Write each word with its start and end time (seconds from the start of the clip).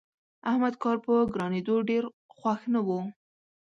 احمد 0.49 0.73
کار 0.83 0.97
په 1.05 1.13
ګرانېدو 1.33 1.75
ډېر 1.89 2.03
خوښ 2.37 2.59
نه 2.73 2.79
وو. 2.87 2.99